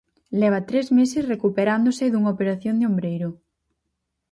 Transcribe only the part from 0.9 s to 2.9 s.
meses recuperándose dunha operación de